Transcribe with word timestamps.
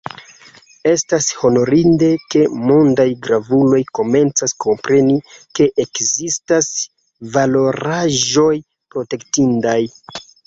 Estas 0.91 1.25
honorinde, 1.47 2.07
ke 2.35 2.39
mondaj 2.69 3.05
gravuloj 3.27 3.81
komencas 3.99 4.55
kompreni, 4.65 5.17
ke 5.59 5.67
ekzistas 5.85 6.71
valoraĵoj 7.35 8.49
protektindaj. 8.97 9.79